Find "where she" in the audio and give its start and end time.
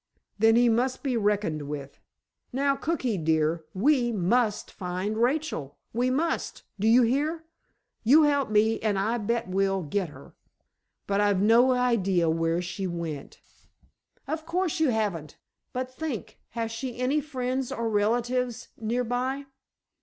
12.31-12.87